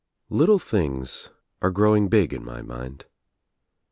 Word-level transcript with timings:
Little 0.31 0.57
things 0.57 1.29
are 1.61 1.69
growing 1.69 2.07
big 2.07 2.33
in 2.33 2.43
my 2.43 2.63
mind. 2.63 3.05